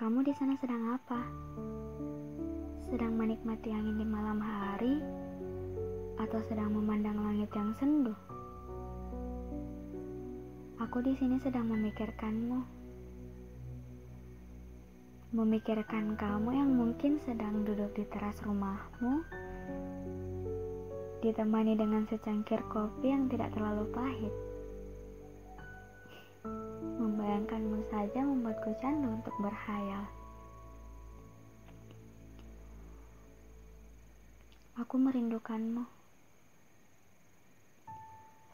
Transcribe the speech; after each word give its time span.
Kamu 0.00 0.24
di 0.24 0.32
sana 0.32 0.56
sedang 0.56 0.96
apa? 0.96 1.20
Sedang 2.88 3.20
menikmati 3.20 3.68
angin 3.68 4.00
di 4.00 4.06
malam 4.08 4.40
hari 4.40 4.96
atau 6.16 6.40
sedang 6.48 6.72
memandang 6.72 7.20
langit 7.20 7.52
yang 7.52 7.76
sendu? 7.76 8.16
Aku 10.80 11.04
di 11.04 11.12
sini 11.20 11.36
sedang 11.44 11.68
memikirkanmu. 11.68 12.64
Memikirkan 15.36 16.16
kamu 16.16 16.48
yang 16.48 16.72
mungkin 16.80 17.20
sedang 17.20 17.68
duduk 17.68 17.92
di 17.92 18.08
teras 18.08 18.40
rumahmu, 18.40 19.20
ditemani 21.20 21.76
dengan 21.76 22.08
secangkir 22.08 22.64
kopi 22.72 23.12
yang 23.12 23.28
tidak 23.28 23.52
terlalu 23.52 23.84
pahit. 23.92 24.49
Membayangkanmu 27.50 27.82
saja 27.90 28.22
membuatku 28.22 28.70
candu 28.78 29.10
untuk 29.10 29.34
berhayal. 29.42 30.06
Aku 34.78 34.94
merindukanmu. 34.94 35.82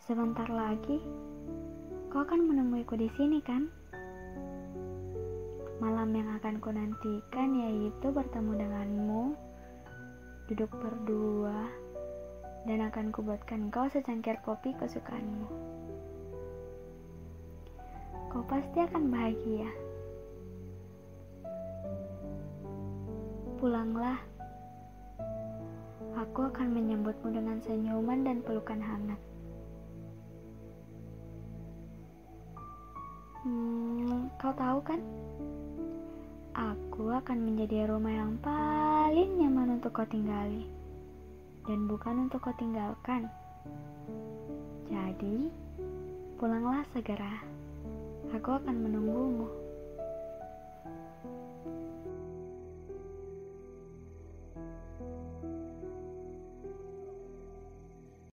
Sebentar 0.01 0.49
lagi, 0.49 0.97
kau 2.09 2.25
akan 2.25 2.49
menemuiku 2.49 2.97
di 2.97 3.13
sini, 3.21 3.45
kan? 3.45 3.69
Malam 5.77 6.17
yang 6.17 6.33
akan 6.41 6.57
ku 6.57 6.73
nantikan 6.73 7.53
yaitu 7.53 8.09
bertemu 8.09 8.65
denganmu, 8.65 9.37
duduk 10.49 10.73
berdua, 10.73 11.69
dan 12.65 12.81
akan 12.89 13.13
kubuatkan 13.13 13.69
kau 13.69 13.93
secangkir 13.93 14.41
kopi 14.41 14.73
kesukaanmu 14.81 15.66
kau 18.37 18.45
pasti 18.53 18.85
akan 18.85 19.09
bahagia. 19.09 19.65
Pulanglah. 23.57 24.21
Aku 26.21 26.45
akan 26.45 26.69
menyambutmu 26.69 27.33
dengan 27.33 27.57
senyuman 27.65 28.29
dan 28.29 28.45
pelukan 28.45 28.77
hangat. 28.77 29.17
Hmm, 33.41 34.29
kau 34.37 34.53
tahu 34.53 34.85
kan? 34.85 35.01
Aku 36.53 37.09
akan 37.09 37.41
menjadi 37.41 37.89
rumah 37.89 38.13
yang 38.13 38.37
paling 38.45 39.33
nyaman 39.41 39.81
untuk 39.81 39.97
kau 39.97 40.09
tinggali. 40.13 40.69
Dan 41.65 41.89
bukan 41.89 42.29
untuk 42.29 42.45
kau 42.45 42.53
tinggalkan. 42.61 43.33
Jadi, 44.93 45.49
pulanglah 46.37 46.85
segera. 46.93 47.56
Aku 48.37 48.53
akan 48.53 48.77
menunggumu. 48.85 49.66